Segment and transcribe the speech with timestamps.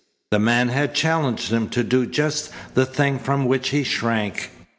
[0.31, 4.49] The man had challenged him to do just the thing from which he shrank.